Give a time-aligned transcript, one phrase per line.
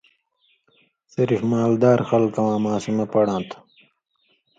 [1.13, 3.57] صرف مال دار خلکہ واں ماسومہ پڑاں تھو۔